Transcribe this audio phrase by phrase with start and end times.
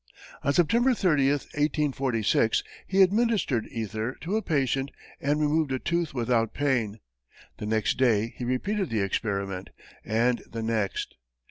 [0.41, 4.89] On September 30, 1846, he administered ether to a patient
[5.19, 6.99] and removed a tooth without pain;
[7.59, 9.69] the next day he repeated the experiment,
[10.03, 11.17] and the next.